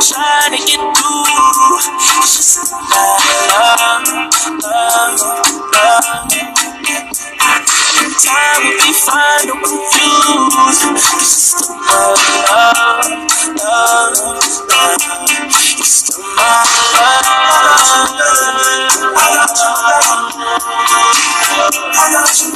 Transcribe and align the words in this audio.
trying 0.00 0.52
to 0.52 0.58
get 0.58 0.78
through, 0.78 1.26
it's 2.22 2.36
just 2.36 2.72
love, 2.72 4.06
love, 4.62 5.18
love. 5.74 6.30
Time 8.24 8.60
will 8.64 8.78
be 8.78 8.92
fine, 8.94 9.46
don't 9.46 9.62
confuse. 9.62 10.78
It's 10.94 11.10
just 11.18 11.70
love, 11.70 12.18
love, 12.50 13.02
love, 13.58 14.18
love. 14.70 15.02
It's 15.78 15.88
still 15.88 16.22
my 16.22 16.62
love. 16.94 17.26
I 19.18 19.34
got 19.34 19.50
you, 19.58 19.70
I 21.90 22.12
got 22.12 22.30
you, 22.38 22.48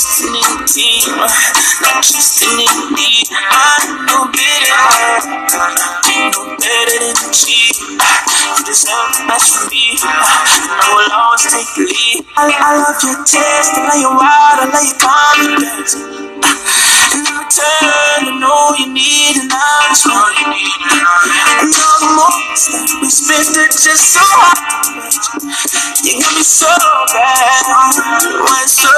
The 0.00 0.64
team, 0.64 1.12
not 1.12 2.00
trusting 2.00 2.56
in 2.56 2.94
me. 2.96 3.20
I 3.36 3.84
know 4.08 4.32
better, 4.32 4.80
know 6.32 6.56
better 6.56 6.96
than 7.04 7.32
cheat. 7.36 7.76
You 7.76 8.64
deserve 8.64 9.12
the 9.12 9.28
best 9.28 9.60
from 9.60 9.68
me. 9.68 10.00
I 10.00 10.88
will 10.96 11.12
always 11.12 11.44
take 11.52 11.68
the 11.76 11.84
lead. 11.84 12.24
I, 12.32 12.48
I 12.48 12.80
love 12.80 12.96
your 13.04 13.20
taste, 13.28 13.76
I 13.76 13.92
love 13.92 14.00
your 14.00 14.16
wild, 14.16 14.64
I 14.64 14.72
love 14.72 14.88
your 14.88 14.96
confidence. 14.96 15.92
And 15.92 17.20
in 17.20 17.36
return, 17.36 18.24
I 18.24 18.40
know 18.40 18.72
you 18.80 18.88
need 18.96 19.36
an 19.36 19.52
one. 19.52 20.32
I 20.40 21.68
know 21.68 21.92
the 22.00 22.10
moments 22.16 22.72
that 22.72 22.88
we 23.04 23.08
spent 23.12 23.52
are 23.52 23.68
just 23.68 24.16
so 24.16 24.24
hard. 24.24 24.64
You 26.00 26.16
got 26.16 26.32
me 26.32 26.40
so 26.40 26.72
bad, 27.12 27.64
went 28.48 28.70
so 28.72 28.88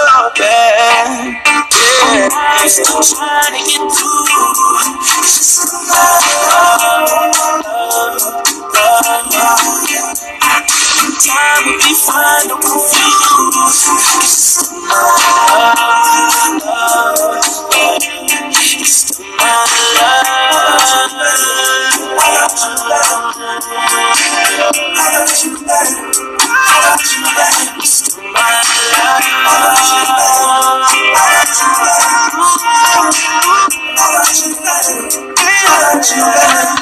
you, 36.11 36.23
love. 36.23 36.79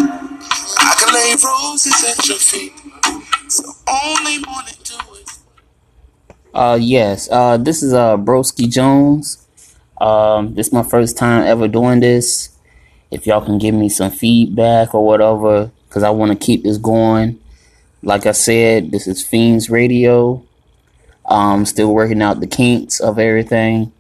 I 0.79 0.95
can 0.99 1.15
lay 1.15 1.35
roses 1.45 2.05
at 2.05 2.29
your 2.29 2.39
feet. 2.39 2.73
So 3.49 3.65
only 3.89 4.39
it. 4.69 4.80
Uh, 6.53 6.79
yes. 6.81 7.29
Uh, 7.31 7.57
this 7.57 7.83
is 7.83 7.93
uh 7.93 8.17
Broski 8.17 8.71
Jones. 8.71 9.47
Um, 10.01 10.55
this 10.55 10.69
is 10.69 10.73
my 10.73 10.83
first 10.83 11.17
time 11.17 11.45
ever 11.45 11.69
doing 11.69 12.01
this. 12.01 12.51
If 13.11 13.27
y'all 13.27 13.45
can 13.45 13.59
give 13.59 13.75
me 13.75 13.89
some 13.89 14.11
feedback 14.11 14.95
or 14.95 15.05
whatever, 15.05 15.71
because 15.89 16.03
I 16.03 16.11
want 16.11 16.33
to 16.33 16.39
keep 16.39 16.63
this 16.63 16.79
going. 16.79 17.41
Like 18.03 18.25
I 18.25 18.33
said, 18.33 18.93
this 18.93 19.07
is 19.07 19.25
Fiends 19.25 19.69
Radio. 19.69 20.43
Um, 21.27 21.67
still 21.67 21.93
working 21.93 22.23
out 22.23 22.41
the 22.41 22.47
kinks 22.47 22.99
of 22.99 23.19
everything. 23.19 23.93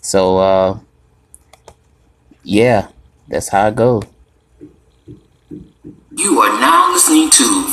So, 0.00 0.38
uh, 0.38 0.78
yeah, 2.42 2.88
that's 3.28 3.48
how 3.48 3.66
I 3.66 3.70
go. 3.70 4.02
You 6.16 6.40
are 6.40 6.60
now 6.60 6.92
listening 6.92 7.30
to. 7.30 7.63